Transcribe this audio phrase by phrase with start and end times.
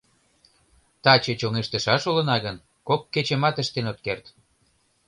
[1.03, 2.57] —Таче чоҥештышаш улына гын,
[2.87, 4.25] кок кечымат ыштен от керт».